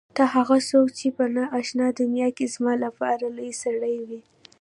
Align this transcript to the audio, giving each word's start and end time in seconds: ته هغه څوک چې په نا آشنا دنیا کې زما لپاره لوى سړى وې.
ته 0.17 0.23
هغه 0.35 0.57
څوک 0.69 0.87
چې 0.99 1.07
په 1.17 1.23
نا 1.35 1.43
آشنا 1.59 1.87
دنیا 2.01 2.27
کې 2.37 2.45
زما 2.55 2.73
لپاره 2.85 3.25
لوى 3.35 3.53
سړى 3.63 3.95
وې. 4.05 4.19